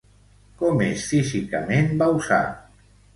Com 0.61 0.79
és 0.85 1.03
físicament 1.11 1.91
Bauzà? 2.03 2.41